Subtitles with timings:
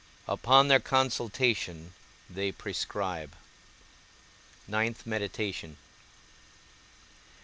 [0.27, 1.93] Upon their consultation
[2.27, 3.35] they prescribe.
[4.67, 5.05] IX.
[5.05, 5.77] MEDITATION.